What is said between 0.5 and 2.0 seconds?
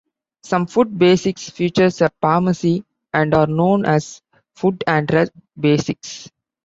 Food Basics feature